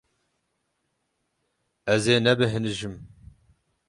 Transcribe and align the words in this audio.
Ez 1.93 2.03
ê 2.13 2.17
nebêhnijim. 2.25 2.95